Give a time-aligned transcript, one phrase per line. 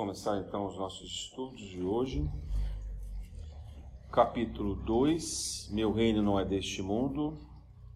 [0.00, 2.26] começar então os nossos estudos de hoje.
[4.10, 7.36] Capítulo 2: Meu reino não é deste mundo.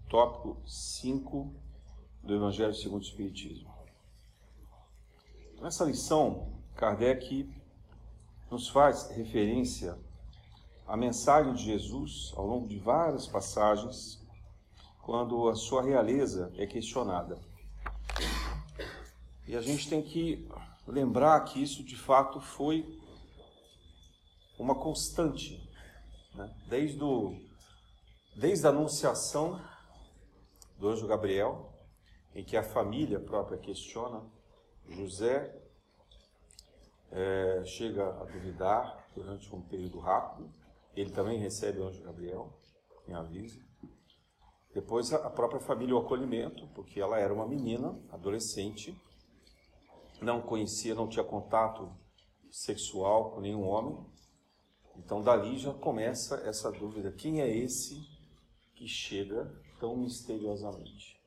[0.06, 1.50] Tópico 5
[2.22, 3.72] do Evangelho segundo o Espiritismo.
[5.62, 7.50] Nessa lição, Kardec
[8.50, 9.98] nos faz referência
[10.86, 14.22] à mensagem de Jesus ao longo de várias passagens,
[15.00, 17.38] quando a sua realeza é questionada.
[19.48, 20.46] E a gente tem que
[20.86, 23.00] lembrar que isso de fato foi
[24.58, 25.68] uma constante,
[26.34, 26.54] né?
[26.68, 27.36] desde, o,
[28.36, 29.60] desde a anunciação
[30.78, 31.72] do anjo Gabriel,
[32.34, 34.22] em que a família própria questiona,
[34.88, 35.54] José
[37.10, 40.52] é, chega a duvidar durante um período rápido,
[40.94, 42.52] ele também recebe o anjo Gabriel
[43.08, 43.64] em aviso.
[44.74, 49.00] Depois a própria família o acolhimento, porque ela era uma menina, adolescente,
[50.24, 51.94] não conhecia, não tinha contato
[52.50, 53.96] sexual com nenhum homem.
[54.96, 58.00] Então dali já começa essa dúvida: quem é esse
[58.74, 61.20] que chega tão misteriosamente?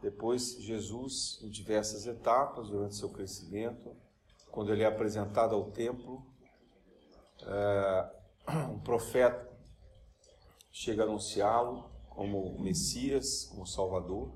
[0.00, 3.94] Depois Jesus, em diversas etapas durante seu crescimento,
[4.50, 6.24] quando ele é apresentado ao templo,
[7.42, 8.10] é,
[8.72, 9.50] um profeta
[10.72, 14.32] chega a anunciá-lo como Messias, como Salvador.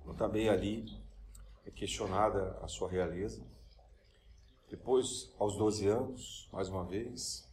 [0.00, 1.01] Então, também ali
[1.66, 3.44] é questionada a sua realeza.
[4.68, 7.48] Depois, aos 12 anos, mais uma vez,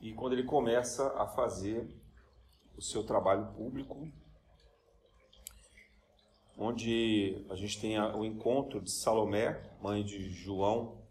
[0.00, 1.88] e quando ele começa a fazer
[2.76, 4.08] o seu trabalho público,
[6.56, 11.02] onde a gente tem o encontro de Salomé, mãe de João,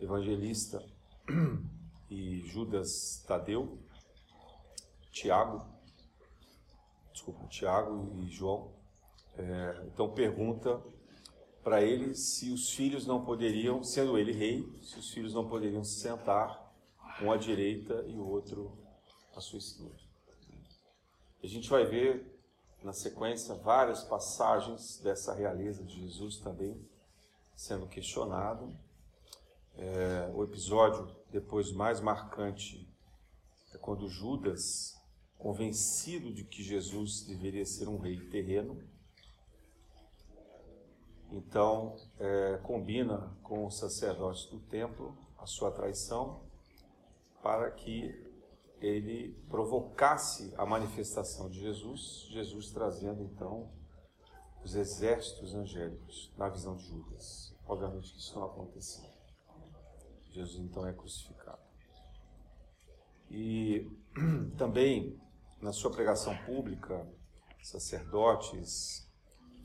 [0.00, 0.82] evangelista,
[2.10, 3.78] e Judas Tadeu,
[5.10, 5.66] Tiago,
[7.12, 8.77] desculpa, Tiago e João,
[9.38, 10.82] é, então pergunta
[11.62, 15.84] para ele se os filhos não poderiam, sendo ele rei, se os filhos não poderiam
[15.84, 16.66] se sentar,
[17.22, 18.76] um à direita e o outro
[19.34, 19.98] à sua esquerda.
[21.42, 22.38] A gente vai ver
[22.82, 26.80] na sequência várias passagens dessa realeza de Jesus também
[27.54, 28.76] sendo questionado.
[29.76, 32.88] É, o episódio depois mais marcante
[33.74, 34.96] é quando Judas,
[35.36, 38.80] convencido de que Jesus deveria ser um rei terreno,
[41.30, 46.40] então, é, combina com os sacerdotes do templo a sua traição
[47.42, 48.26] para que
[48.80, 53.70] ele provocasse a manifestação de Jesus, Jesus trazendo então
[54.64, 57.54] os exércitos angélicos na visão de Judas.
[57.66, 59.04] Obviamente que isso não aconteceu.
[60.30, 61.60] Jesus então é crucificado.
[63.30, 63.86] E
[64.56, 65.20] também
[65.60, 67.06] na sua pregação pública,
[67.62, 69.06] sacerdotes,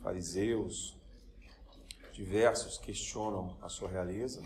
[0.02, 1.00] fariseus,
[2.14, 4.42] diversos questionam a sua realeza,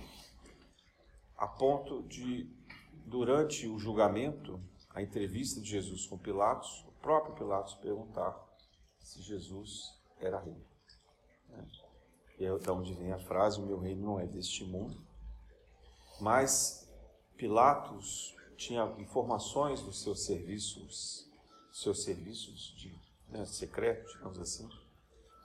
[1.38, 2.50] a ponto de,
[3.05, 8.35] durante o julgamento, a entrevista de Jesus com Pilatos, o próprio Pilatos perguntar
[9.00, 10.66] se Jesus era rei.
[11.50, 11.67] Né?
[12.39, 15.06] E é da onde vem a frase: O meu reino não é deste mundo.
[16.19, 16.89] Mas
[17.35, 21.29] Pilatos tinha informações dos seus serviços,
[21.72, 22.97] seus serviços de
[23.29, 24.67] né, secretos, digamos assim,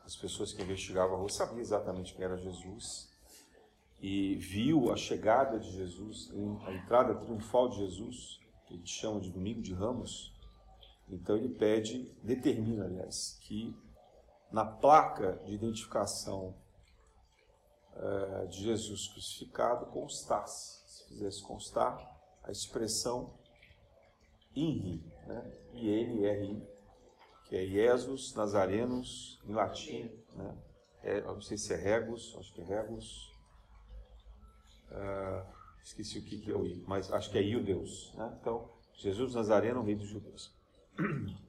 [0.05, 3.11] as pessoas que investigavam a rua sabiam exatamente quem era Jesus
[4.01, 6.31] e viu a chegada de Jesus,
[6.67, 10.35] a entrada triunfal de Jesus, que a gente chama de Domingo de Ramos.
[11.09, 13.77] Então ele pede, determina, aliás, que
[14.51, 16.55] na placa de identificação
[17.95, 22.11] uh, de Jesus crucificado constasse, se fizesse constar,
[22.43, 23.33] a expressão
[24.55, 25.53] INRI, né?
[25.75, 26.63] I-N-R-I,
[27.53, 30.57] que é Jesus Nazarenos, em latim, né?
[31.03, 33.31] É, não sei se é Regus, acho que é Regus.
[34.91, 35.47] Uh,
[35.85, 38.15] esqueci o que, que é o I, mas acho que é Iudeus.
[38.15, 38.39] Né?
[38.41, 40.51] Então, Jesus Nazareno, rei dos judeus.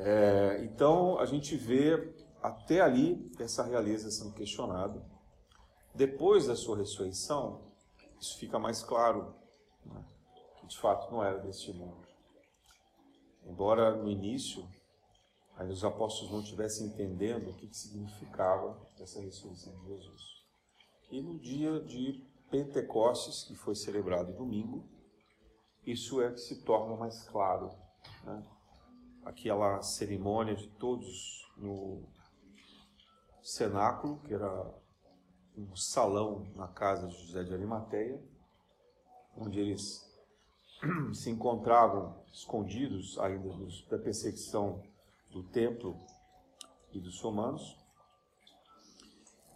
[0.00, 5.04] É, então, a gente vê até ali essa realeza sendo questionada.
[5.92, 7.72] Depois da sua ressurreição,
[8.20, 9.34] isso fica mais claro,
[9.84, 10.00] né?
[10.60, 12.08] que de fato não era deste mundo.
[13.48, 14.68] Embora no início
[15.66, 20.22] os apóstolos não estivessem entendendo o que, que significava essa ressurreição de Jesus.
[21.10, 24.84] E no dia de Pentecostes, que foi celebrado domingo,
[25.84, 27.70] isso é que se torna mais claro.
[28.24, 28.46] Né?
[29.24, 32.04] Aquela cerimônia de todos no
[33.42, 34.74] cenáculo, que era
[35.56, 38.22] um salão na casa de José de Arimateia,
[39.36, 40.07] onde eles
[41.12, 43.48] se encontravam escondidos ainda
[43.90, 44.82] da perseguição
[45.30, 45.98] do templo
[46.92, 47.76] e dos romanos.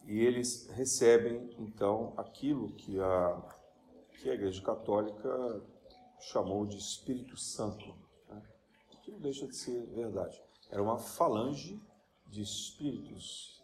[0.05, 3.43] e eles recebem então aquilo que a,
[4.19, 5.63] que a Igreja Católica
[6.21, 7.95] chamou de Espírito Santo,
[8.29, 8.43] né?
[9.03, 10.43] que não deixa de ser verdade.
[10.71, 11.81] Era uma falange
[12.27, 13.63] de espíritos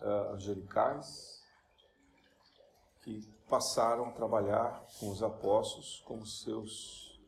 [0.00, 1.42] uh, angelicais
[3.02, 7.20] que passaram a trabalhar com os apóstolos como seus,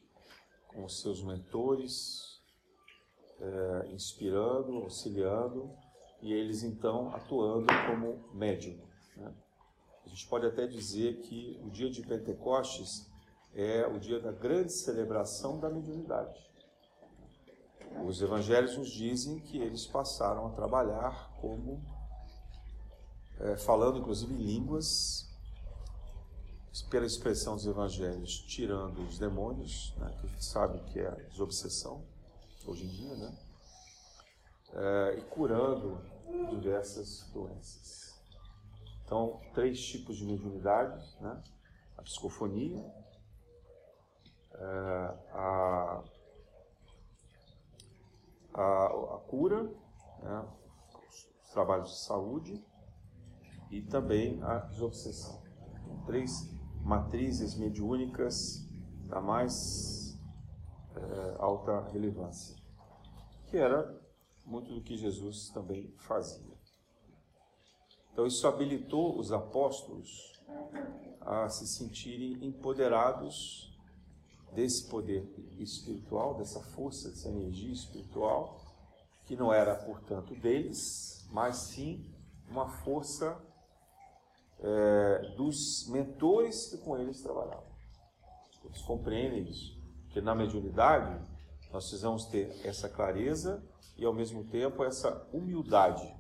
[0.69, 2.41] como seus mentores,
[3.41, 5.71] uh, inspirando, auxiliando
[6.21, 8.79] e eles então atuando como médium.
[9.17, 9.35] Né?
[10.05, 13.11] A gente pode até dizer que o dia de Pentecostes
[13.55, 16.39] é o dia da grande celebração da mediunidade.
[18.07, 21.83] Os evangelhos nos dizem que eles passaram a trabalhar como,
[23.41, 25.30] é, falando inclusive línguas,
[26.89, 31.15] pela expressão dos evangelhos, tirando os demônios, né, que a gente sabe que é a
[31.29, 32.05] desobsessão,
[32.67, 33.39] hoje em dia, né?
[34.73, 36.01] É, e curando
[36.51, 38.21] diversas doenças.
[39.05, 41.43] Então, três tipos de mediunidade, né?
[41.99, 42.85] A psicofonia,
[44.55, 46.05] é, a,
[48.55, 49.65] a, a, cura,
[50.23, 50.49] né?
[51.09, 52.65] os trabalhos de saúde
[53.71, 55.43] e também a desobsessão.
[55.75, 58.67] Então, três matrizes mediúnicas
[59.09, 60.19] da mais
[60.95, 62.57] é, alta relevância,
[63.47, 63.99] que era
[64.45, 66.51] muito do que Jesus também fazia.
[68.13, 70.41] Então, isso habilitou os apóstolos
[71.21, 73.71] a se sentirem empoderados
[74.53, 75.25] desse poder
[75.59, 78.61] espiritual, dessa força, dessa energia espiritual,
[79.25, 82.05] que não era, portanto, deles, mas sim
[82.51, 83.41] uma força
[84.63, 87.71] é, dos mentores que com eles trabalhavam.
[88.65, 89.79] Eles compreendem isso,
[90.11, 91.19] que na mediunidade
[91.73, 93.63] nós precisamos ter essa clareza
[93.97, 96.15] e ao mesmo tempo essa humildade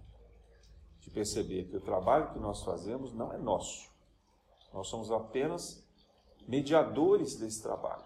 [1.00, 3.90] de perceber que o trabalho que nós fazemos não é nosso.
[4.72, 5.84] Nós somos apenas
[6.46, 8.04] mediadores desse trabalho.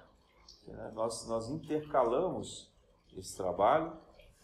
[0.66, 0.92] Né?
[0.94, 2.72] Nós, nós intercalamos
[3.16, 3.92] esse trabalho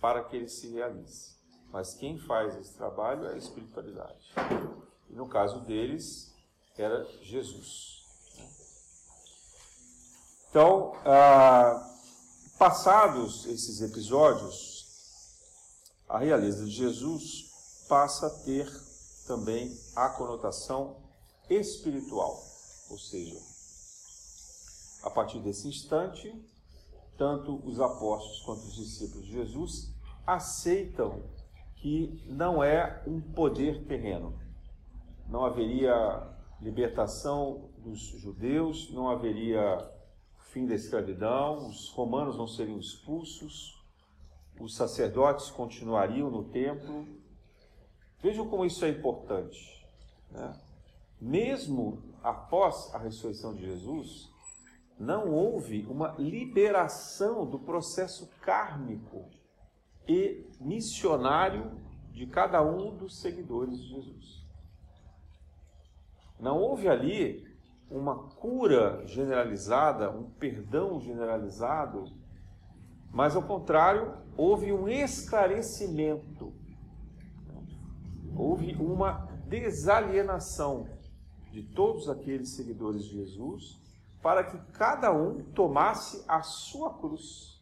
[0.00, 1.38] para que ele se realize.
[1.72, 4.34] Mas quem faz esse trabalho é a espiritualidade.
[5.10, 6.32] E no caso deles,
[6.76, 8.00] era Jesus.
[10.48, 11.88] Então, ah,
[12.58, 14.86] passados esses episódios,
[16.08, 18.68] a realeza de Jesus passa a ter
[19.26, 20.96] também a conotação
[21.48, 22.42] espiritual,
[22.88, 23.38] ou seja,
[25.02, 26.32] a partir desse instante,
[27.16, 29.92] tanto os apóstolos quanto os discípulos de Jesus
[30.26, 31.22] aceitam
[31.76, 34.38] que não é um poder terreno.
[35.30, 36.26] Não haveria
[36.60, 39.78] libertação dos judeus, não haveria
[40.50, 43.80] fim da escravidão, os romanos não seriam expulsos,
[44.60, 47.06] os sacerdotes continuariam no templo.
[48.20, 49.86] Vejam como isso é importante.
[50.30, 50.52] Né?
[51.20, 54.28] Mesmo após a ressurreição de Jesus,
[54.98, 59.30] não houve uma liberação do processo kármico
[60.06, 61.80] e missionário
[62.10, 64.39] de cada um dos seguidores de Jesus.
[66.40, 67.46] Não houve ali
[67.90, 72.10] uma cura generalizada, um perdão generalizado
[73.12, 76.52] mas, ao contrário, houve um esclarecimento,
[78.36, 80.88] houve uma desalienação
[81.50, 83.80] de todos aqueles seguidores de Jesus,
[84.22, 87.60] para que cada um tomasse a sua cruz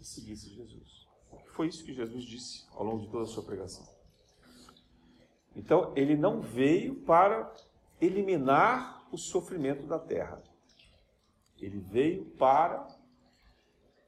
[0.00, 1.06] e seguisse Jesus.
[1.48, 3.86] Foi isso que Jesus disse ao longo de toda a sua pregação.
[5.54, 7.52] Então, ele não veio para
[8.00, 10.42] eliminar o sofrimento da terra.
[11.58, 12.86] Ele veio para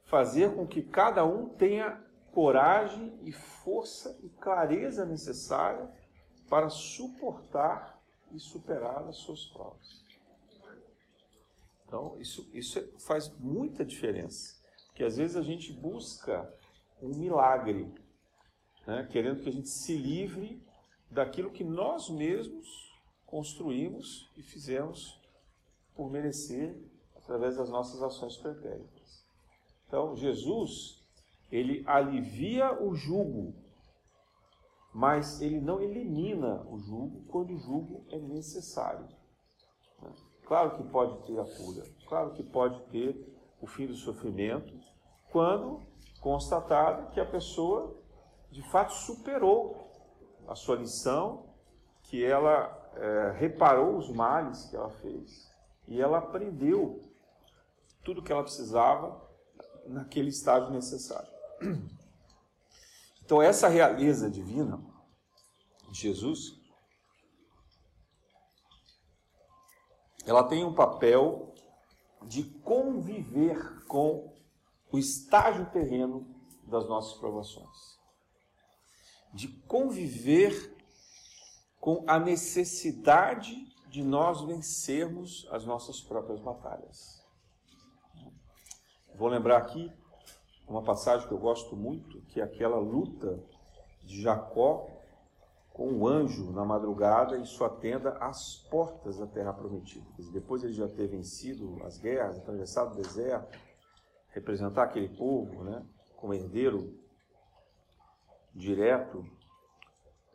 [0.04, 2.02] fazer com que cada um tenha
[2.32, 5.90] coragem e força e clareza necessária
[6.48, 8.00] para suportar
[8.32, 10.04] e superar as suas provas.
[11.86, 14.58] Então, isso, isso faz muita diferença.
[14.88, 16.52] Porque às vezes a gente busca
[17.00, 17.92] um milagre,
[18.86, 19.08] né?
[19.10, 20.62] querendo que a gente se livre
[21.10, 22.87] daquilo que nós mesmos
[23.28, 25.20] construímos e fizemos
[25.94, 26.76] por merecer
[27.16, 29.24] através das nossas ações pretéritas.
[29.86, 31.04] Então, Jesus,
[31.50, 33.54] ele alivia o jugo,
[34.92, 39.06] mas ele não elimina o jugo quando o jugo é necessário.
[40.44, 44.72] Claro que pode ter a cura, claro que pode ter o fim do sofrimento,
[45.30, 45.82] quando
[46.20, 47.94] constatado que a pessoa
[48.50, 49.90] de fato superou
[50.46, 51.44] a sua lição,
[52.04, 55.48] que ela é, reparou os males que ela fez
[55.86, 57.12] e ela aprendeu
[58.04, 59.26] tudo que ela precisava
[59.86, 61.30] naquele estágio necessário.
[63.24, 64.82] Então, essa realeza divina
[65.90, 66.58] de Jesus,
[70.24, 71.52] ela tem um papel
[72.22, 74.34] de conviver com
[74.90, 76.26] o estágio terreno
[76.62, 77.98] das nossas provações,
[79.34, 80.74] de conviver
[81.80, 83.54] com a necessidade
[83.88, 87.24] de nós vencermos as nossas próprias batalhas.
[89.14, 89.92] Vou lembrar aqui
[90.68, 93.42] uma passagem que eu gosto muito, que é aquela luta
[94.04, 94.86] de Jacó
[95.72, 100.04] com o anjo na madrugada em sua tenda às portas da terra prometida.
[100.32, 103.58] Depois ele já ter vencido as guerras, atravessado o deserto,
[104.30, 106.98] representar aquele povo, né, como herdeiro
[108.54, 109.24] direto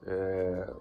[0.06, 0.74] é,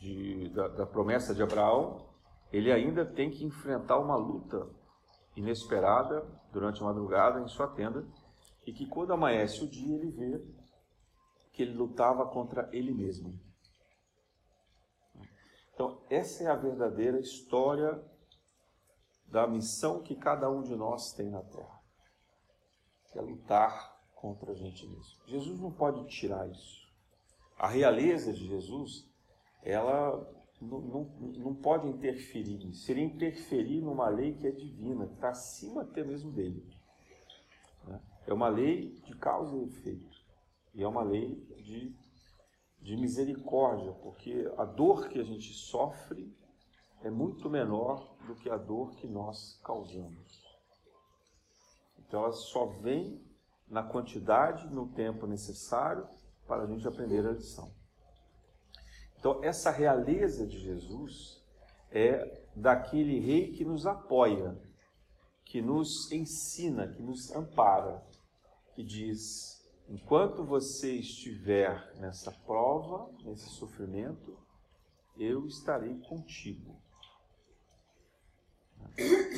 [0.00, 2.08] de, da, da promessa de Abraão,
[2.50, 4.68] ele ainda tem que enfrentar uma luta
[5.36, 8.04] inesperada durante a madrugada em sua tenda,
[8.66, 10.44] e que quando amanhece o dia ele vê
[11.52, 13.38] que ele lutava contra ele mesmo.
[15.74, 18.02] Então, essa é a verdadeira história
[19.26, 21.80] da missão que cada um de nós tem na Terra.
[23.10, 25.26] Que é lutar contra a gente mesmo.
[25.26, 26.80] Jesus não pode tirar isso.
[27.58, 29.09] A realeza de Jesus,
[29.62, 30.26] ela
[30.60, 31.04] não, não,
[31.38, 32.72] não pode interferir.
[32.74, 36.64] Seria interferir numa lei que é divina, que está acima até mesmo dele.
[37.86, 38.00] Né?
[38.26, 40.20] É uma lei de causa e efeito.
[40.74, 41.94] E é uma lei de,
[42.80, 46.32] de misericórdia, porque a dor que a gente sofre
[47.02, 50.44] é muito menor do que a dor que nós causamos.
[51.98, 53.20] Então ela só vem
[53.68, 56.06] na quantidade, no tempo necessário
[56.46, 57.72] para a gente aprender a lição.
[59.20, 61.44] Então, essa realeza de Jesus
[61.92, 64.58] é daquele rei que nos apoia,
[65.44, 68.02] que nos ensina, que nos ampara,
[68.74, 74.38] que diz: enquanto você estiver nessa prova, nesse sofrimento,
[75.18, 76.80] eu estarei contigo.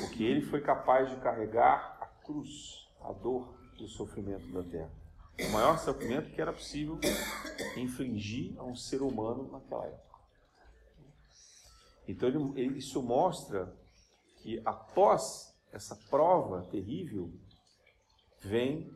[0.00, 5.01] Porque ele foi capaz de carregar a cruz, a dor o sofrimento da terra
[5.40, 6.98] o maior sofrimento que era possível
[7.76, 10.18] infligir a um ser humano naquela época.
[12.06, 13.74] Então ele, isso mostra
[14.38, 17.32] que após essa prova terrível
[18.40, 18.92] vem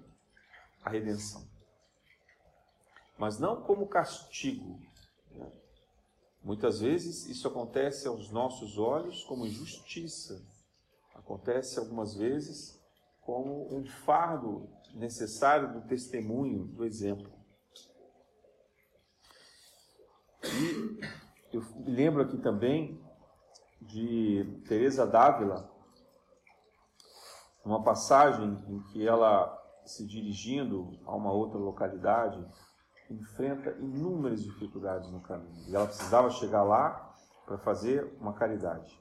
[0.82, 1.46] a redenção.
[3.16, 4.78] Mas não como castigo.
[5.30, 5.50] Né?
[6.42, 10.44] Muitas vezes isso acontece aos nossos olhos como injustiça.
[11.14, 12.78] Acontece algumas vezes
[13.22, 17.30] como um fardo necessário do testemunho, do exemplo.
[20.42, 21.00] E
[21.52, 23.00] eu lembro aqui também
[23.80, 25.70] de Teresa d'Ávila,
[27.64, 29.52] uma passagem em que ela,
[29.84, 32.44] se dirigindo a uma outra localidade,
[33.10, 35.68] enfrenta inúmeras dificuldades no caminho.
[35.68, 38.98] E ela precisava chegar lá para fazer uma caridade.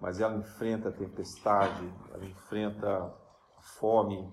[0.00, 3.14] Mas ela enfrenta a tempestade, ela enfrenta
[3.56, 4.32] a fome,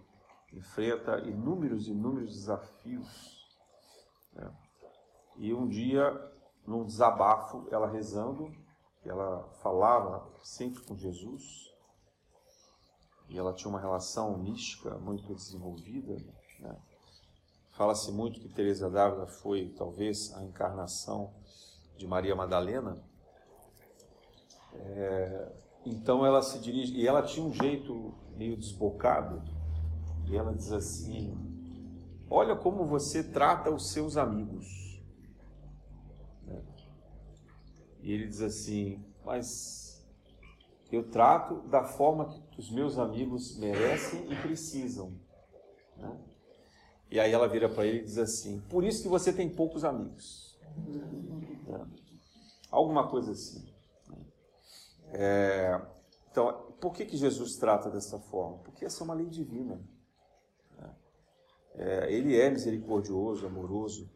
[0.53, 3.47] enfrenta inúmeros, inúmeros desafios.
[4.33, 4.51] Né?
[5.37, 6.11] E um dia,
[6.65, 8.51] num desabafo, ela rezando,
[9.03, 11.71] ela falava sempre com Jesus,
[13.29, 16.17] e ela tinha uma relação mística muito desenvolvida.
[16.59, 16.77] Né?
[17.71, 21.33] Fala-se muito que Teresa d'Ávila foi, talvez, a encarnação
[21.97, 23.01] de Maria Madalena.
[24.73, 25.51] É,
[25.85, 29.41] então ela se dirige, e ela tinha um jeito meio desbocado,
[30.31, 31.35] e ela diz assim:
[32.29, 35.03] Olha como você trata os seus amigos.
[36.47, 36.63] Né?
[38.01, 40.09] E ele diz assim: Mas
[40.89, 45.11] eu trato da forma que os meus amigos merecem e precisam.
[45.97, 46.17] Né?
[47.09, 49.83] E aí ela vira para ele e diz assim: Por isso que você tem poucos
[49.83, 50.57] amigos.
[51.67, 51.85] Né?
[52.71, 53.69] Alguma coisa assim.
[55.13, 55.81] É,
[56.31, 58.59] então, por que, que Jesus trata dessa forma?
[58.59, 59.81] Porque essa é uma lei divina.
[61.75, 64.09] É, ele é misericordioso, amoroso,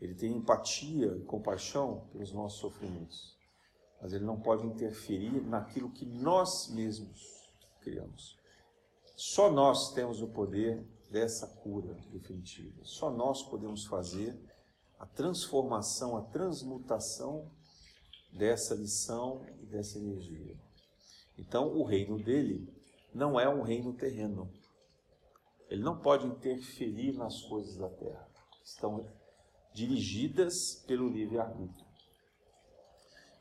[0.00, 3.38] ele tem empatia e compaixão pelos nossos sofrimentos,
[4.00, 7.50] mas ele não pode interferir naquilo que nós mesmos
[7.80, 8.36] criamos.
[9.16, 12.80] Só nós temos o poder dessa cura definitiva.
[12.82, 14.36] Só nós podemos fazer
[14.98, 17.50] a transformação, a transmutação
[18.32, 20.56] dessa lição e dessa energia.
[21.38, 22.68] Então, o reino dele
[23.14, 24.50] não é um reino terreno,
[25.68, 28.28] ele não pode interferir nas coisas da terra.
[28.62, 29.06] Estão
[29.72, 31.86] dirigidas pelo livre-arbítrio.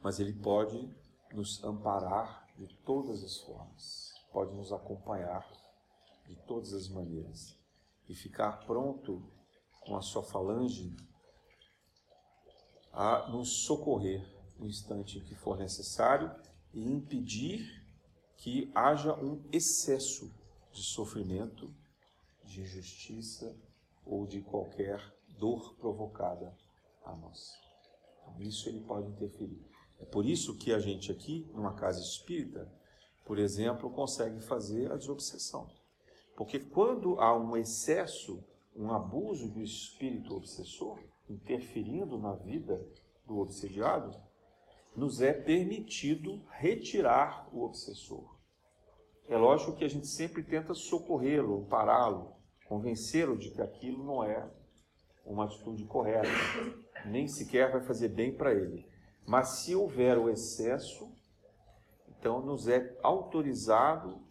[0.02, 0.90] Mas ele pode
[1.32, 5.48] nos amparar de todas as formas, pode nos acompanhar
[6.28, 7.58] de todas as maneiras
[8.08, 9.24] e ficar pronto
[9.82, 10.96] com a sua falange
[12.92, 14.24] a nos socorrer
[14.58, 16.32] no instante que for necessário
[16.74, 17.84] e impedir
[18.38, 20.32] que haja um excesso
[20.72, 21.74] de sofrimento,
[22.44, 23.56] de injustiça
[24.06, 25.00] ou de qualquer
[25.38, 26.56] dor provocada
[27.06, 27.54] a nós.
[28.22, 29.62] Então, isso ele pode interferir.
[30.00, 32.72] É por isso que a gente aqui, numa casa espírita,
[33.26, 35.70] por exemplo, consegue fazer a desobsessão.
[36.36, 38.44] Porque quando há um excesso,
[38.76, 42.86] um abuso do espírito obsessor, interferindo na vida
[43.26, 44.20] do obsediado,
[44.96, 48.33] nos é permitido retirar o obsessor.
[49.28, 54.50] É lógico que a gente sempre tenta socorrê-lo, pará-lo, convencê-lo de que aquilo não é
[55.26, 56.28] uma atitude correta,
[57.06, 58.86] nem sequer vai fazer bem para ele.
[59.26, 61.12] Mas se houver o excesso,
[62.10, 64.22] então nos é autorizado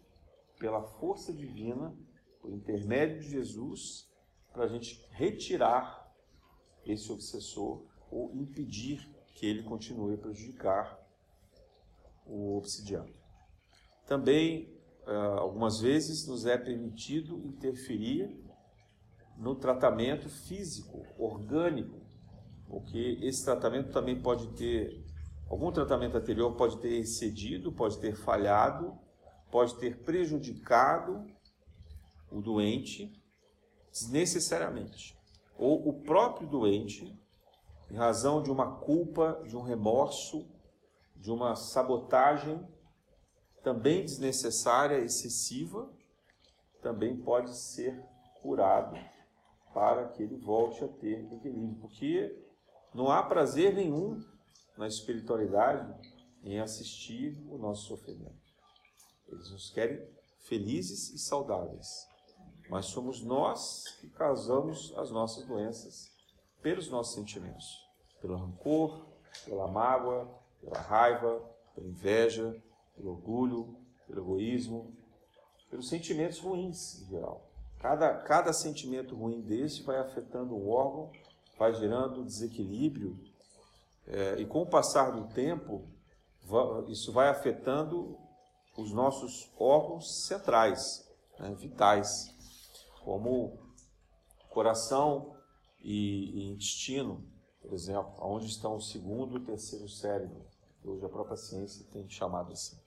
[0.59, 1.95] pela força divina,
[2.39, 4.11] por intermédio de Jesus,
[4.51, 6.13] para a gente retirar
[6.85, 10.99] esse obsessor ou impedir que ele continue a prejudicar
[12.25, 13.11] o obsidiado.
[14.05, 14.71] Também,
[15.05, 18.41] algumas vezes, nos é permitido interferir
[19.37, 22.01] no tratamento físico, orgânico,
[22.67, 25.03] porque esse tratamento também pode ter,
[25.49, 28.97] algum tratamento anterior pode ter excedido, pode ter falhado,
[29.51, 31.25] pode ter prejudicado
[32.31, 33.21] o doente
[33.91, 35.17] desnecessariamente.
[35.57, 37.15] Ou o próprio doente
[37.91, 40.47] em razão de uma culpa, de um remorso,
[41.15, 42.65] de uma sabotagem
[43.63, 45.91] também desnecessária, excessiva,
[46.81, 47.99] também pode ser
[48.41, 48.97] curado
[49.73, 51.75] para que ele volte a ter equilíbrio.
[51.79, 52.37] Porque
[52.93, 54.23] não há prazer nenhum
[54.77, 55.91] na espiritualidade
[56.43, 58.43] em assistir o nosso sofrimento.
[59.27, 60.05] Eles nos querem
[60.41, 62.07] felizes e saudáveis.
[62.69, 66.11] Mas somos nós que causamos as nossas doenças
[66.61, 67.83] pelos nossos sentimentos
[68.23, 69.05] pelo rancor,
[69.43, 71.41] pela mágoa, pela raiva,
[71.75, 72.55] pela inveja,
[72.95, 73.75] pelo orgulho,
[74.07, 74.95] pelo egoísmo,
[75.69, 77.49] pelos sentimentos ruins em geral.
[77.79, 81.11] Cada, cada sentimento ruim desse vai afetando o órgão,
[81.57, 83.19] vai gerando desequilíbrio,
[84.07, 85.87] é, e com o passar do tempo,
[86.87, 88.17] isso vai afetando
[88.77, 92.33] os nossos órgãos centrais, né, vitais,
[93.03, 93.57] como
[94.49, 95.35] coração
[95.81, 97.25] e, e intestino,
[97.61, 100.45] por exemplo, onde estão o segundo e o terceiro cérebro,
[100.81, 102.82] que hoje a própria ciência tem chamado assim.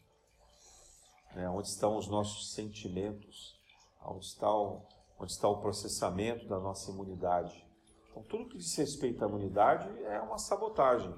[1.37, 3.61] É, onde estão os nossos sentimentos,
[4.03, 4.83] onde está, o,
[5.19, 7.67] onde está o processamento da nossa imunidade.
[8.11, 11.15] Então, tudo que diz respeito à imunidade é uma sabotagem.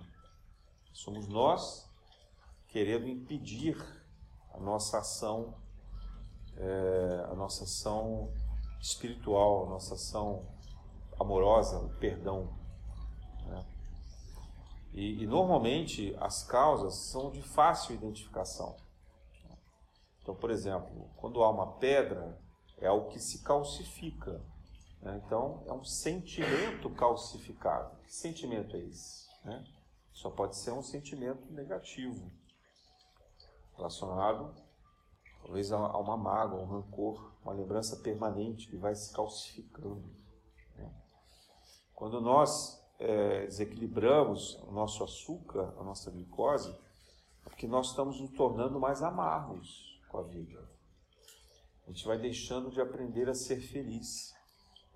[0.93, 1.89] Somos nós
[2.67, 3.77] querendo impedir
[4.53, 5.55] a nossa ação,
[6.57, 8.33] é, a nossa ação
[8.81, 10.47] espiritual, a nossa ação
[11.19, 12.59] amorosa, o perdão.
[14.93, 18.75] E, e, normalmente as causas são de fácil identificação.
[20.29, 22.39] Então, por exemplo, quando há uma pedra,
[22.77, 24.45] é algo que se calcifica.
[25.01, 25.23] Né?
[25.25, 27.97] Então, é um sentimento calcificado.
[28.03, 29.27] Que sentimento é esse?
[29.43, 29.65] Né?
[30.13, 32.31] Só pode ser um sentimento negativo,
[33.75, 34.55] relacionado
[35.41, 40.15] talvez a uma mágoa, um rancor, uma lembrança permanente que vai se calcificando.
[40.77, 40.93] Né?
[41.95, 46.71] Quando nós é, desequilibramos o nosso açúcar, a nossa glicose,
[47.47, 50.69] é porque nós estamos nos tornando mais amargos com a vida.
[51.87, 54.35] A gente vai deixando de aprender a ser feliz,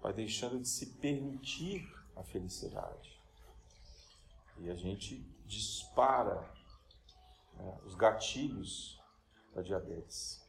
[0.03, 3.19] vai deixando de se permitir a felicidade.
[4.59, 6.53] E a gente dispara
[7.55, 9.01] né, os gatilhos
[9.55, 10.43] da diabetes.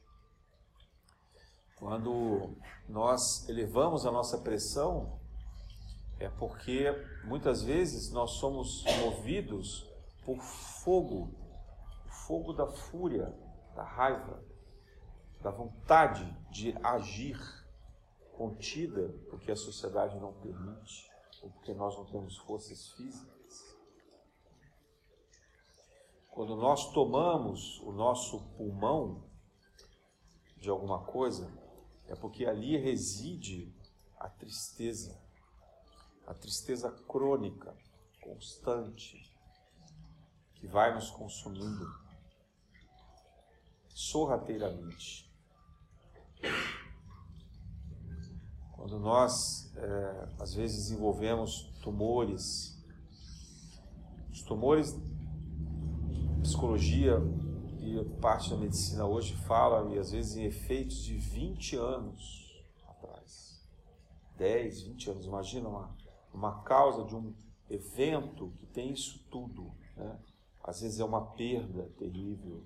[1.78, 2.56] Quando
[2.88, 5.19] nós elevamos a nossa pressão,
[6.19, 6.89] é porque
[7.26, 9.89] muitas vezes nós somos movidos
[10.26, 11.34] por fogo,
[12.06, 13.34] o fogo da fúria,
[13.76, 14.43] da raiva,
[15.43, 17.38] da vontade de agir
[18.32, 23.77] contida, porque a sociedade não permite, ou porque nós não temos forças físicas.
[26.32, 29.29] Quando nós tomamos o nosso pulmão
[30.58, 31.51] de alguma coisa,
[32.08, 33.75] é porque ali reside
[34.17, 35.21] a tristeza,
[36.25, 37.75] a tristeza crônica,
[38.21, 39.29] constante,
[40.56, 41.86] que vai nos consumindo
[43.89, 45.33] sorrateiramente.
[48.71, 52.77] Quando nós, é, às vezes, desenvolvemos tumores,
[54.32, 54.95] os tumores,
[56.41, 57.17] psicologia
[57.79, 63.62] e parte da medicina hoje fala, e às vezes, em efeitos de 20 anos atrás.
[64.38, 65.25] 10, 20 anos.
[65.25, 66.03] Imagina uma
[66.34, 67.34] uma causa de um
[67.69, 69.71] evento que tem isso tudo.
[69.95, 70.19] Né?
[70.63, 72.63] Às vezes é uma perda terrível,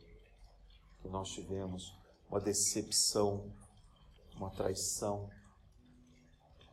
[1.01, 1.93] que nós tivemos,
[2.29, 3.51] uma decepção,
[4.38, 5.30] uma traição,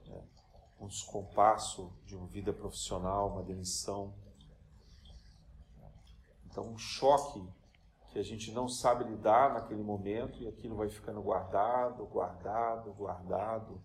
[0.07, 0.23] né?
[0.81, 4.15] um descompasso de uma vida profissional, uma demissão.
[6.47, 7.43] Então, um choque
[8.11, 13.83] que a gente não sabe lidar naquele momento e aquilo vai ficando guardado, guardado, guardado.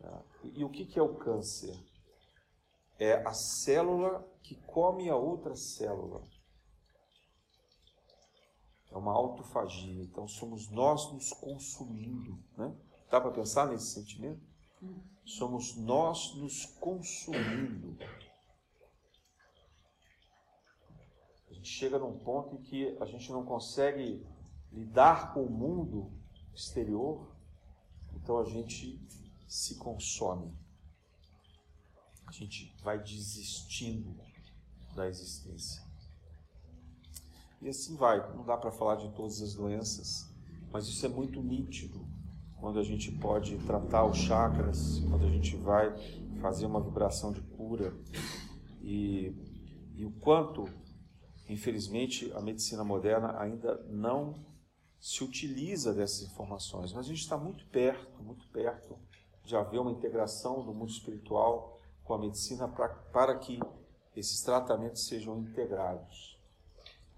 [0.00, 0.22] Né?
[0.54, 1.74] E o que é o câncer?
[2.96, 6.22] É a célula que come a outra célula.
[8.94, 10.04] É uma autofagia.
[10.04, 12.38] Então somos nós nos consumindo.
[12.56, 12.72] Né?
[13.10, 14.40] Dá para pensar nesse sentimento?
[15.24, 17.98] Somos nós nos consumindo.
[21.50, 24.24] A gente chega num ponto em que a gente não consegue
[24.70, 26.12] lidar com o mundo
[26.54, 27.34] exterior,
[28.14, 29.00] então a gente
[29.48, 30.52] se consome.
[32.26, 34.16] A gente vai desistindo
[34.94, 35.83] da existência.
[37.64, 38.18] E assim vai.
[38.36, 40.30] Não dá para falar de todas as doenças,
[40.70, 42.06] mas isso é muito nítido
[42.60, 45.96] quando a gente pode tratar os chakras, quando a gente vai
[46.42, 47.96] fazer uma vibração de cura.
[48.82, 49.34] E,
[49.96, 50.68] e o quanto,
[51.48, 54.34] infelizmente, a medicina moderna ainda não
[55.00, 56.92] se utiliza dessas informações.
[56.92, 58.98] Mas a gente está muito perto, muito perto
[59.42, 63.58] de haver uma integração do mundo espiritual com a medicina pra, para que
[64.14, 66.33] esses tratamentos sejam integrados.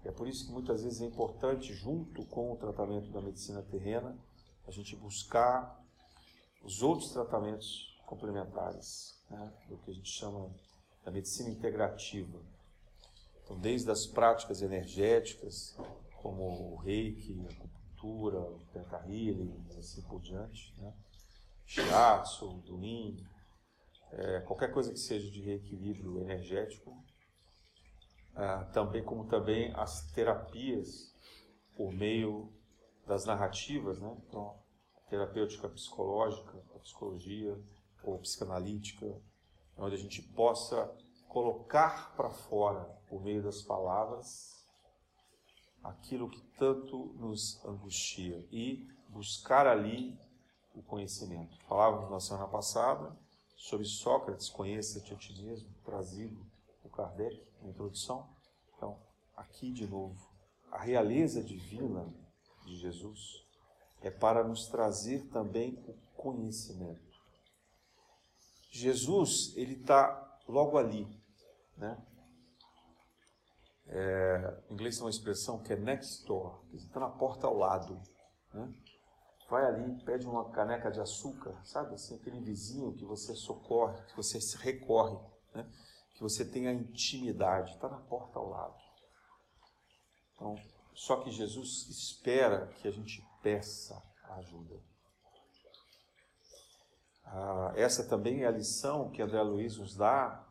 [0.07, 4.17] É por isso que muitas vezes é importante, junto com o tratamento da medicina terrena,
[4.65, 5.83] a gente buscar
[6.63, 10.49] os outros tratamentos complementares, né, do que a gente chama
[11.03, 12.39] da medicina integrativa.
[13.43, 15.75] Então, desde as práticas energéticas,
[16.21, 20.93] como o reiki, a acupuntura, o teta healing, assim por diante, né,
[21.65, 23.17] shiatsu, duin,
[24.13, 26.95] é, qualquer coisa que seja de reequilíbrio energético,
[28.37, 31.11] ah, também como também as terapias
[31.75, 32.53] por meio
[33.05, 34.15] das narrativas, né?
[34.27, 34.59] Então,
[35.09, 37.59] terapêutica psicológica, a psicologia
[38.03, 39.19] ou psicanalítica,
[39.75, 40.95] onde a gente possa
[41.27, 44.55] colocar para fora por meio das palavras
[45.83, 50.15] aquilo que tanto nos angustia e buscar ali
[50.75, 51.57] o conhecimento.
[51.63, 53.17] Falávamos na semana passada
[53.55, 56.45] sobre Sócrates, conheça-te a ti mesmo, trazido
[56.97, 58.27] Kardec, na introdução.
[58.75, 58.99] Então,
[59.35, 60.17] aqui de novo,
[60.71, 62.11] a realeza divina
[62.65, 63.45] de Jesus
[64.01, 67.05] é para nos trazer também o conhecimento.
[68.71, 71.07] Jesus, ele está logo ali,
[71.77, 72.03] né?
[73.89, 77.55] É, em inglês tem uma expressão que é next door, que está na porta ao
[77.55, 78.01] lado,
[78.53, 78.73] né?
[79.49, 84.15] vai ali, pede uma caneca de açúcar, sabe assim, aquele vizinho que você socorre, que
[84.15, 85.17] você se recorre,
[85.53, 85.65] né?
[86.17, 88.75] Que você tem a intimidade, está na porta ao lado.
[90.33, 90.55] Então,
[90.95, 94.01] só que Jesus espera que a gente peça
[94.31, 94.81] ajuda.
[97.23, 100.43] Ah, essa também é a lição que André Luiz nos dá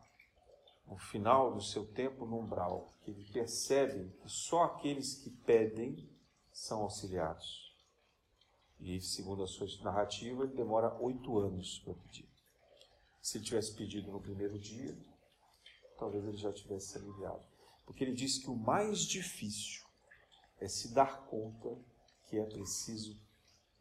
[0.85, 6.09] no final do seu tempo no umbral, que ele percebe que só aqueles que pedem
[6.53, 7.75] são auxiliados.
[8.79, 12.29] E, segundo a sua narrativa, ele demora oito anos para pedir.
[13.21, 14.97] Se ele tivesse pedido no primeiro dia,
[15.97, 17.45] talvez ele já tivesse se aliviado.
[17.85, 19.85] Porque ele diz que o mais difícil
[20.59, 21.77] é se dar conta
[22.27, 23.19] que é preciso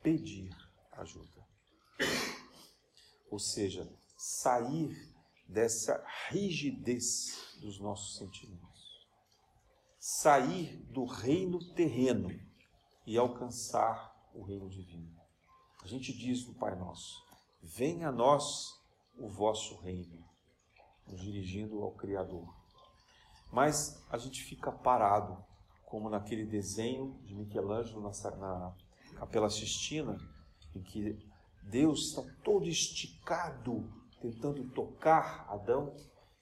[0.03, 0.51] pedir
[0.93, 1.47] ajuda.
[3.31, 5.15] Ou seja, sair
[5.49, 9.07] dessa rigidez dos nossos sentimentos.
[9.99, 12.31] Sair do reino terreno
[13.07, 15.17] e alcançar o reino divino.
[15.83, 17.25] A gente diz no Pai Nosso:
[17.63, 18.73] Venha a nós
[19.19, 20.26] o vosso reino,
[21.07, 22.47] nos dirigindo ao Criador.
[23.53, 25.43] Mas a gente fica parado,
[25.85, 28.75] como naquele desenho de Michelangelo na, na
[29.17, 30.19] Capela Sistina,
[30.75, 31.17] em que
[31.63, 33.91] Deus está todo esticado,
[34.21, 35.95] tentando tocar Adão,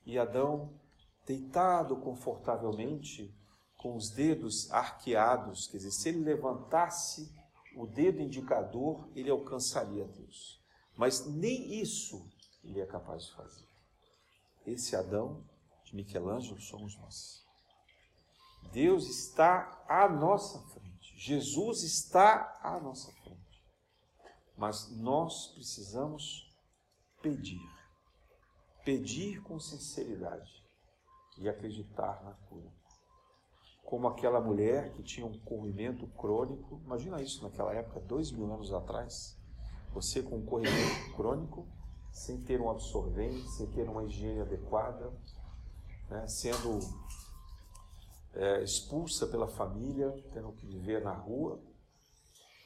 [0.07, 0.79] e Adão,
[1.27, 3.35] deitado confortavelmente,
[3.77, 7.31] com os dedos arqueados, quer dizer, se ele levantasse
[7.77, 10.62] o dedo indicador, ele alcançaria Deus.
[10.96, 12.27] Mas nem isso
[12.62, 13.74] ele é capaz de fazer.
[14.66, 15.44] Esse Adão
[15.85, 17.44] de Michelangelo somos nós.
[18.72, 21.14] Deus está à nossa frente.
[21.18, 23.64] Jesus está à nossa frente.
[24.57, 26.50] Mas nós precisamos
[27.20, 27.61] pedir.
[28.85, 30.64] Pedir com sinceridade
[31.38, 32.72] e acreditar na cura
[33.85, 36.81] como aquela mulher que tinha um corrimento crônico.
[36.85, 39.38] Imagina isso naquela época, dois mil anos atrás.
[39.92, 41.68] Você com um corrimento crônico,
[42.14, 45.12] sem ter um absorvente, sem ter uma higiene adequada,
[46.09, 46.79] né, sendo
[48.33, 51.61] é, expulsa pela família, tendo que viver na rua.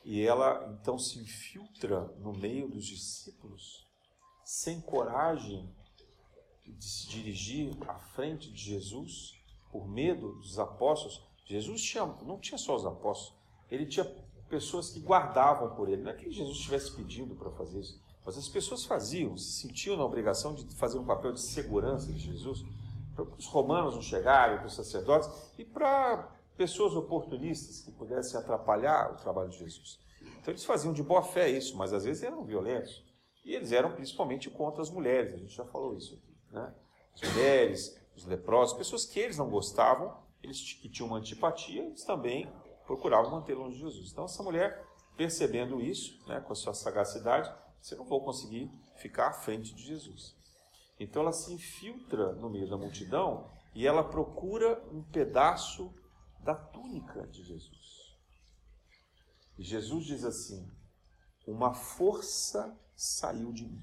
[0.05, 3.89] E ela então se infiltra no meio dos discípulos,
[4.45, 5.75] sem coragem
[6.67, 9.35] de se dirigir à frente de Jesus,
[9.73, 11.27] por medo dos apóstolos.
[11.47, 13.35] Jesus tinha, não tinha só os apóstolos,
[13.71, 14.05] ele tinha
[14.51, 16.03] pessoas que guardavam por ele.
[16.03, 17.99] Não é que Jesus estivesse pedindo para fazer isso,
[18.29, 22.19] mas as pessoas faziam, se sentiam na obrigação de fazer um papel de segurança de
[22.19, 22.63] Jesus,
[23.15, 29.15] para os romanos não chegarem, para os sacerdotes e para pessoas oportunistas que pudessem atrapalhar
[29.15, 29.99] o trabalho de Jesus.
[30.21, 33.03] Então eles faziam de boa fé isso, mas às vezes eram violentos.
[33.47, 36.37] E eles eram principalmente contra as mulheres, a gente já falou isso aqui.
[36.53, 36.75] Né?
[37.15, 42.05] As mulheres, os leprosos, pessoas que eles não gostavam, eles que tinham uma antipatia, eles
[42.05, 42.47] também
[42.85, 44.13] procuravam manter longe de Jesus.
[44.13, 44.85] Então essa mulher,
[45.17, 49.83] percebendo isso, né, com a sua sagacidade, você não vou conseguir ficar à frente de
[49.83, 50.37] Jesus.
[50.99, 55.95] Então ela se infiltra no meio da multidão e ela procura um pedaço
[56.41, 58.17] da túnica de Jesus.
[59.57, 60.69] E Jesus diz assim:
[61.47, 63.83] Uma força saiu de mim.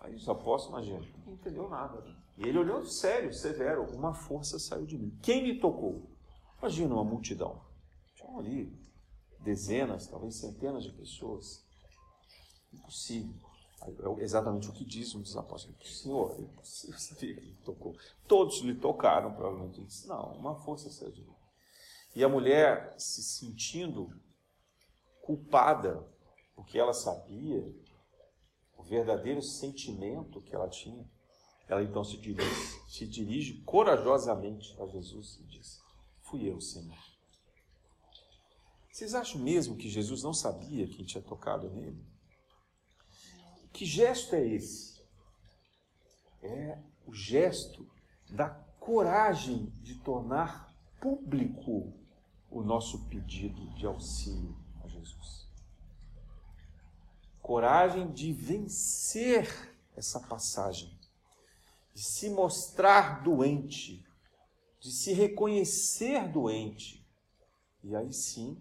[0.00, 2.04] Aí os apóstolos, imagina, não entendeu nada.
[2.36, 5.18] E ele olhou sério, severo, uma força saiu de mim.
[5.22, 6.10] Quem me tocou?
[6.58, 7.64] Imagina uma multidão.
[8.14, 8.78] Tinham ali
[9.40, 11.65] dezenas, talvez centenas de pessoas.
[12.76, 13.34] Impossível.
[14.18, 16.00] É exatamente o que diz um dos apóstolos.
[16.00, 17.96] Senhor, é impossível saber que ele tocou.
[18.26, 19.78] Todos lhe tocaram, provavelmente.
[19.78, 21.36] Ele disse, não, uma força saiu.
[22.14, 24.10] E a mulher, se sentindo
[25.20, 26.06] culpada,
[26.54, 27.62] porque ela sabia
[28.76, 31.06] o verdadeiro sentimento que ela tinha,
[31.68, 35.80] ela então se dirige, se dirige corajosamente a Jesus e diz:
[36.22, 36.96] Fui eu, Senhor.
[38.90, 42.02] Vocês acham mesmo que Jesus não sabia quem tinha tocado nele?
[43.76, 45.02] Que gesto é esse?
[46.42, 47.86] É o gesto
[48.30, 48.48] da
[48.80, 51.92] coragem de tornar público
[52.50, 55.46] o nosso pedido de auxílio a Jesus.
[57.42, 59.46] Coragem de vencer
[59.94, 60.98] essa passagem,
[61.92, 64.02] de se mostrar doente,
[64.80, 67.06] de se reconhecer doente
[67.84, 68.56] e aí sim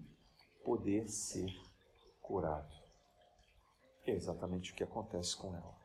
[0.62, 1.56] poder ser
[2.20, 2.75] curado.
[4.06, 5.76] É exatamente o que acontece com ela.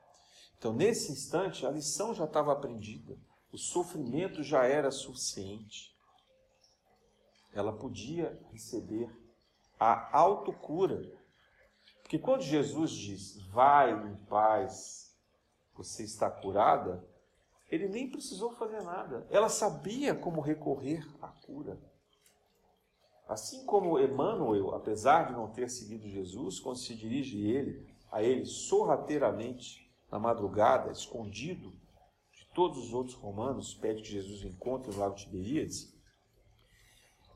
[0.59, 3.17] Então, nesse instante, a lição já estava aprendida,
[3.51, 5.97] o sofrimento já era suficiente.
[7.53, 9.11] Ela podia receber
[9.79, 11.19] a autocura.
[12.03, 15.17] Porque quando Jesus diz, vai em paz,
[15.75, 17.09] você está curada,
[17.71, 19.27] ele nem precisou fazer nada.
[19.31, 21.81] Ela sabia como recorrer à cura.
[23.27, 28.45] Assim como Emmanuel, apesar de não ter seguido Jesus, quando se dirige ele, a ele
[28.45, 31.71] sorrateiramente, na madrugada, escondido
[32.33, 35.95] de todos os outros romanos, pede que Jesus encontre no lago Tiberíades,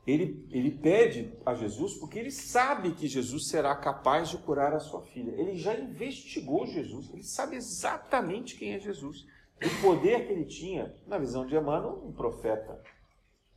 [0.05, 4.79] ele, ele pede a Jesus porque ele sabe que Jesus será capaz de curar a
[4.79, 5.31] sua filha.
[5.31, 9.25] Ele já investigou Jesus, ele sabe exatamente quem é Jesus
[9.63, 12.81] o poder que ele tinha, na visão de Emmanuel, um profeta.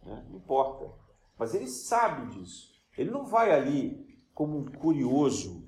[0.04, 0.24] Né?
[0.30, 0.90] Não importa.
[1.36, 2.72] Mas ele sabe disso.
[2.96, 5.67] Ele não vai ali como um curioso.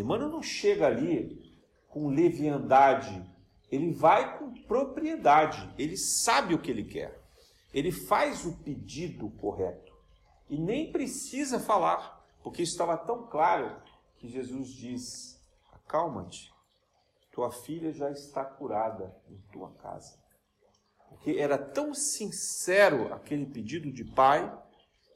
[0.00, 1.54] Emmanuel não chega ali
[1.88, 3.24] com leviandade.
[3.70, 5.72] Ele vai com propriedade.
[5.78, 7.20] Ele sabe o que ele quer.
[7.72, 9.94] Ele faz o pedido correto.
[10.48, 13.82] E nem precisa falar, porque estava tão claro
[14.18, 16.52] que Jesus diz: acalma-te,
[17.32, 20.16] tua filha já está curada em tua casa.
[21.08, 24.56] Porque era tão sincero aquele pedido de pai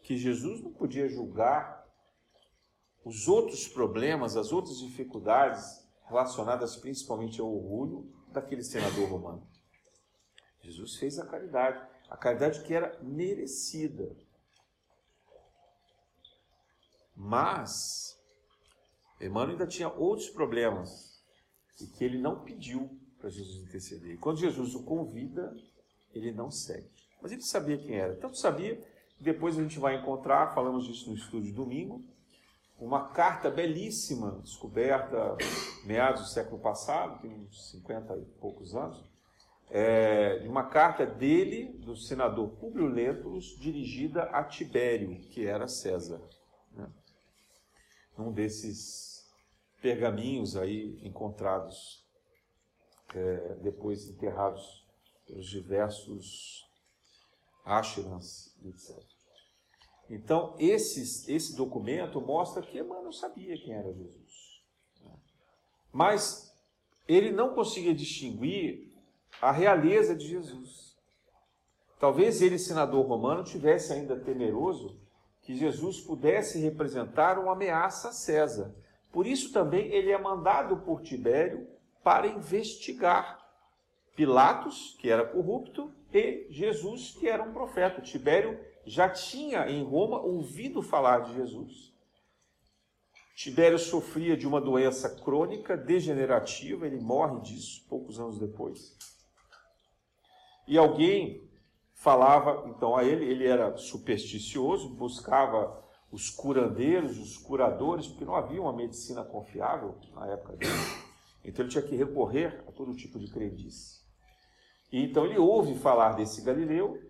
[0.03, 1.80] que Jesus não podia julgar
[3.05, 9.47] os outros problemas, as outras dificuldades relacionadas principalmente ao orgulho daquele senador romano.
[10.63, 14.15] Jesus fez a caridade, a caridade que era merecida.
[17.15, 18.19] Mas
[19.21, 21.23] Emmanuel ainda tinha outros problemas
[21.81, 24.15] e que ele não pediu para Jesus interceder.
[24.15, 25.55] E quando Jesus o convida,
[26.13, 26.89] ele não segue.
[27.21, 28.17] Mas ele sabia quem era.
[28.17, 28.83] Tanto sabia,
[29.19, 32.05] depois a gente vai encontrar, falamos disso no estudo de domingo,
[32.81, 35.37] uma carta belíssima, descoberta
[35.85, 39.05] meados do século passado, tem uns 50 e poucos anos,
[39.69, 46.21] é, uma carta dele, do senador Públio Lentulus, dirigida a Tibério, que era César.
[46.73, 46.91] Né?
[48.19, 49.31] Um desses
[49.81, 52.05] pergaminhos aí encontrados
[53.15, 54.87] é, depois enterrados
[55.27, 56.69] pelos diversos
[57.65, 59.20] ashrams, etc.
[60.11, 64.61] Então, esses, esse documento mostra que Emmanuel sabia quem era Jesus.
[65.93, 66.53] Mas
[67.07, 68.93] ele não conseguia distinguir
[69.41, 70.97] a realeza de Jesus.
[72.01, 74.99] Talvez ele, senador romano, tivesse ainda temeroso
[75.43, 78.75] que Jesus pudesse representar uma ameaça a César.
[79.13, 81.69] Por isso também ele é mandado por Tibério
[82.03, 83.41] para investigar
[84.17, 88.03] Pilatos, que era corrupto, e Jesus, que era um profeta.
[88.03, 88.59] Tibério
[88.91, 91.95] já tinha em Roma ouvido falar de Jesus.
[93.37, 98.97] Tibério sofria de uma doença crônica degenerativa, ele morre disso poucos anos depois.
[100.67, 101.49] E alguém
[101.95, 108.61] falava então a ele, ele era supersticioso, buscava os curandeiros, os curadores, porque não havia
[108.61, 110.73] uma medicina confiável na época dele.
[111.45, 114.01] Então ele tinha que recorrer a todo tipo de crendice.
[114.93, 117.01] E então ele ouve falar desse Galileu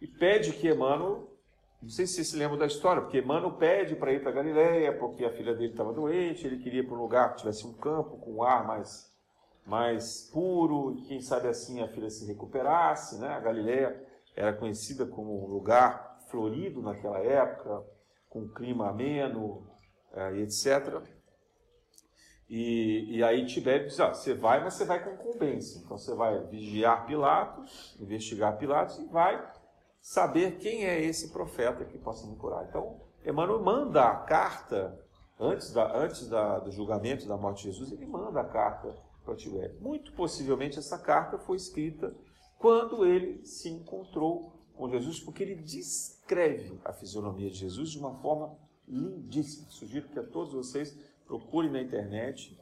[0.00, 1.28] e pede que Emmanuel,
[1.82, 4.96] não sei se você se lembra da história, porque Emmanuel pede para ir para Galileia,
[4.96, 8.16] porque a filha dele estava doente, ele queria para um lugar que tivesse um campo
[8.18, 9.12] com um ar mais,
[9.66, 13.18] mais puro, e quem sabe assim a filha se recuperasse.
[13.18, 13.28] Né?
[13.28, 14.04] A Galileia
[14.36, 17.84] era conhecida como um lugar florido naquela época,
[18.28, 19.66] com clima ameno,
[20.12, 21.02] eh, etc.
[22.48, 25.80] E, e aí Tibério diz, ah, você vai, mas você vai com incumbência.
[25.80, 29.57] Então você vai vigiar Pilatos, investigar Pilatos e vai
[30.00, 32.66] saber quem é esse profeta que possa me curar.
[32.68, 34.98] Então, Emmanuel manda a carta,
[35.38, 39.36] antes, da, antes da, do julgamento da morte de Jesus, ele manda a carta para
[39.36, 39.78] Tibério.
[39.80, 42.14] Muito possivelmente essa carta foi escrita
[42.58, 48.14] quando ele se encontrou com Jesus, porque ele descreve a fisionomia de Jesus de uma
[48.20, 48.56] forma
[48.86, 49.70] lindíssima.
[49.70, 52.58] Sugiro que a todos vocês procurem na internet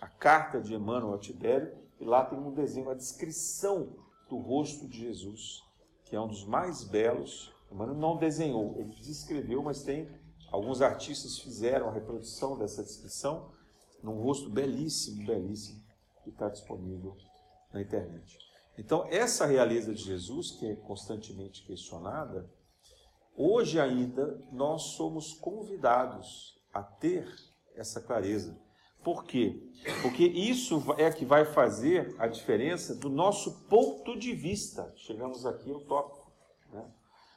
[0.00, 3.96] a carta de Emmanuel a Tibério, e lá tem um desenho, a descrição
[4.28, 5.62] do rosto de Jesus,
[6.06, 7.52] que é um dos mais belos.
[7.70, 10.08] Emmanuel não desenhou, ele descreveu, mas tem
[10.50, 13.50] alguns artistas fizeram a reprodução dessa descrição
[14.02, 15.82] num rosto belíssimo, belíssimo,
[16.22, 17.16] que está disponível
[17.72, 18.38] na internet.
[18.78, 22.48] Então, essa realeza de Jesus, que é constantemente questionada,
[23.34, 27.26] hoje ainda nós somos convidados a ter
[27.74, 28.56] essa clareza.
[29.06, 29.62] Por quê?
[30.02, 34.92] Porque isso é que vai fazer a diferença do nosso ponto de vista.
[34.96, 36.32] Chegamos aqui ao tópico.
[36.72, 36.84] Né?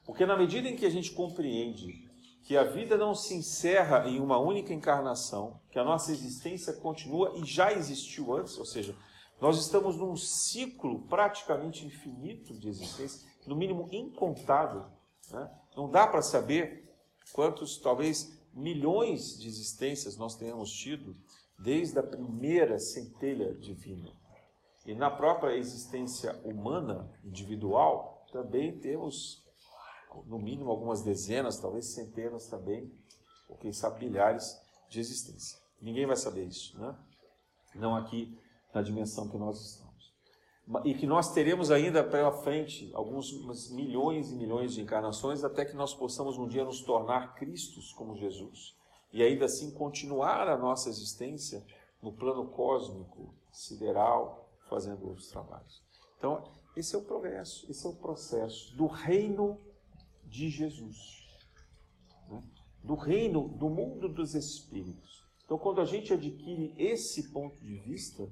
[0.03, 2.09] Porque na medida em que a gente compreende
[2.41, 7.33] que a vida não se encerra em uma única encarnação, que a nossa existência continua
[7.37, 8.95] e já existiu antes, ou seja,
[9.39, 14.85] nós estamos num ciclo praticamente infinito de existência, no mínimo incontável.
[15.29, 15.51] Né?
[15.77, 16.91] Não dá para saber
[17.31, 21.15] quantos, talvez, milhões de existências nós tenhamos tido
[21.59, 24.11] desde a primeira centelha divina.
[24.85, 29.45] E na própria existência humana, individual, também temos,
[30.25, 32.91] no mínimo, algumas dezenas, talvez centenas também,
[33.47, 35.61] ou quem sabe milhares de existências.
[35.81, 36.97] Ninguém vai saber isso, né?
[37.75, 38.37] Não aqui
[38.73, 40.13] na dimensão que nós estamos.
[40.85, 45.75] E que nós teremos ainda pela frente alguns milhões e milhões de encarnações até que
[45.75, 48.78] nós possamos um dia nos tornar Cristos como Jesus
[49.11, 51.65] e ainda assim continuar a nossa existência
[52.01, 55.81] no plano cósmico, sideral, fazendo outros trabalhos.
[56.17, 59.59] Então, esse é o progresso, esse é o processo do reino
[60.25, 61.27] de Jesus,
[62.29, 62.41] né?
[62.83, 65.23] do reino do mundo dos espíritos.
[65.43, 68.29] Então, quando a gente adquire esse ponto de vista,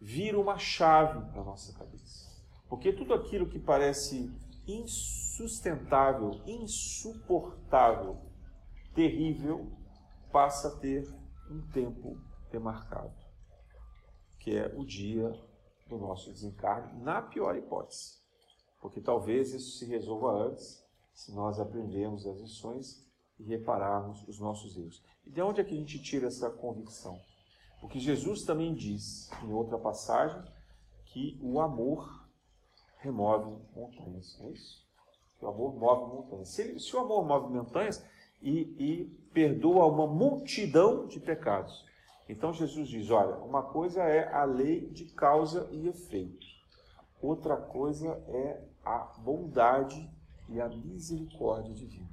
[0.00, 2.28] vira uma chave na nossa cabeça.
[2.68, 4.30] Porque tudo aquilo que parece
[4.66, 8.18] insustentável, insuportável,
[8.94, 9.72] terrível,
[10.32, 11.08] passa a ter
[11.50, 12.18] um tempo
[12.50, 13.14] demarcado,
[14.38, 15.32] que é o dia
[15.88, 18.18] do nosso desencarne, na pior hipótese.
[18.80, 23.04] Porque talvez isso se resolva antes, se nós aprendermos as lições
[23.38, 25.02] e repararmos os nossos erros.
[25.26, 27.18] E de onde é que a gente tira essa convicção?
[27.80, 30.42] Porque Jesus também diz, em outra passagem,
[31.06, 32.28] que o amor
[32.98, 34.38] remove montanhas.
[34.40, 34.86] É isso?
[35.38, 36.48] Que o amor move montanhas.
[36.48, 38.04] Se, se o amor move montanhas
[38.42, 41.84] e, e perdoa uma multidão de pecados.
[42.28, 46.46] Então Jesus diz: olha, uma coisa é a lei de causa e efeito,
[47.20, 50.10] outra coisa é a bondade
[50.48, 52.08] e a misericórdia divina.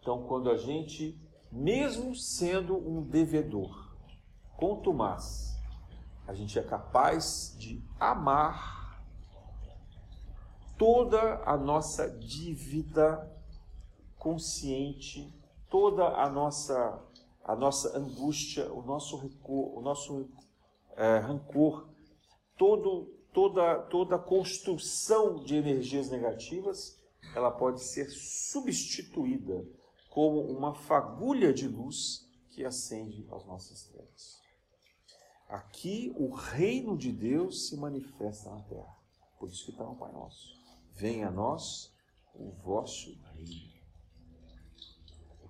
[0.00, 1.18] Então, quando a gente,
[1.50, 3.92] mesmo sendo um devedor,
[4.56, 5.60] contumaz,
[6.26, 9.02] a gente é capaz de amar
[10.78, 13.30] toda a nossa dívida
[14.18, 15.32] consciente,
[15.76, 17.02] toda a nossa
[17.44, 20.30] a nossa angústia, o nosso rancor, o nosso
[20.96, 21.90] é, rancor,
[22.56, 26.98] todo, toda toda construção de energias negativas,
[27.34, 29.68] ela pode ser substituída
[30.08, 34.40] como uma fagulha de luz que acende as nossas trevas.
[35.46, 38.96] Aqui o reino de Deus se manifesta na terra.
[39.38, 40.56] Por isso que está no Pai Nosso.
[40.94, 41.94] venha a nós
[42.34, 43.75] o vosso reino.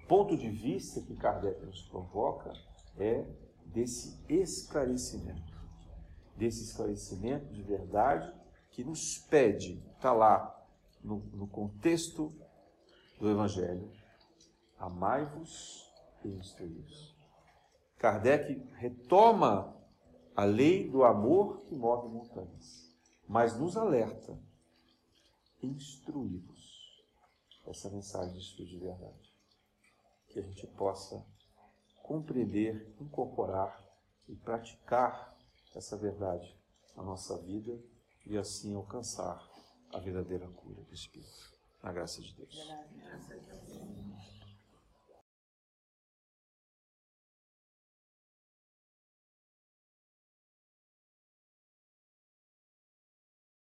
[0.09, 2.53] Ponto de vista que Kardec nos provoca
[2.97, 3.27] é
[3.67, 5.53] desse esclarecimento,
[6.37, 8.33] desse esclarecimento de verdade
[8.71, 10.65] que nos pede, está lá
[11.03, 12.33] no, no contexto
[13.19, 13.91] do Evangelho,
[14.79, 15.93] amai-vos
[16.25, 17.17] e instruí-vos.
[17.99, 19.77] Kardec retoma
[20.37, 22.95] a lei do amor que move montanhas,
[23.27, 24.39] mas nos alerta,
[25.61, 27.05] instruí-vos.
[27.67, 29.36] Essa mensagem de estudo de verdade.
[30.37, 31.25] Que a gente possa
[32.03, 33.83] compreender, incorporar
[34.29, 35.35] e praticar
[35.75, 36.55] essa verdade
[36.95, 37.83] na nossa vida
[38.27, 39.43] e assim alcançar
[39.95, 41.57] a verdadeira cura do Espírito.
[41.83, 42.55] Na graça de Deus.